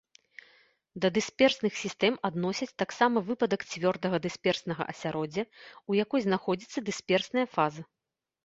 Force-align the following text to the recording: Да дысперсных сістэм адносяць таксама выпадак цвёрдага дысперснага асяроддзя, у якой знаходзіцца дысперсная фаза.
Да 1.03 1.07
дысперсных 1.17 1.73
сістэм 1.83 2.13
адносяць 2.29 2.69
таксама 2.83 3.17
выпадак 3.29 3.67
цвёрдага 3.73 4.17
дысперснага 4.25 4.83
асяроддзя, 4.95 5.43
у 5.93 5.99
якой 6.03 6.19
знаходзіцца 6.29 6.85
дысперсная 6.89 7.47
фаза. 7.57 7.81